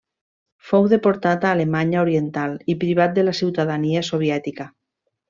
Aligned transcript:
Fou 0.69 0.87
deportat 0.93 1.43
a 1.43 1.51
l'Alemanya 1.51 1.99
oriental 2.05 2.57
i 2.75 2.79
privat 2.85 3.15
de 3.19 3.27
la 3.29 3.35
ciutadania 3.41 4.03
soviètica. 4.13 4.67